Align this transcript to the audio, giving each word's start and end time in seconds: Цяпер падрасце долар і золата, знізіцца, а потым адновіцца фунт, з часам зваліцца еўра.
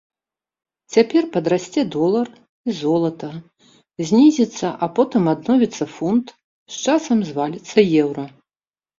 Цяпер 0.93 1.23
падрасце 1.33 1.81
долар 1.95 2.27
і 2.71 2.73
золата, 2.77 3.27
знізіцца, 4.11 4.67
а 4.85 4.89
потым 4.99 5.23
адновіцца 5.33 5.85
фунт, 5.97 6.25
з 6.77 6.95
часам 6.95 7.17
зваліцца 7.29 7.79
еўра. 8.05 8.25